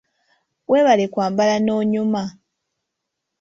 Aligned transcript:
Weebale 0.69 1.05
kwambala 1.13 1.55
n'onyuma. 1.59 2.23